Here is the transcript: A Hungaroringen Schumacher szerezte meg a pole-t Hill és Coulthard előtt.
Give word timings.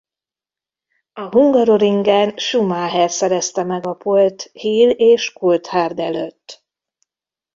A 1.13 1.21
Hungaroringen 1.21 2.37
Schumacher 2.37 3.11
szerezte 3.11 3.63
meg 3.63 3.85
a 3.87 3.93
pole-t 3.93 4.49
Hill 4.53 4.89
és 4.89 5.33
Coulthard 5.33 5.99
előtt. 5.99 6.63